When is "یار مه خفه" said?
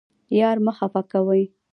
0.39-1.01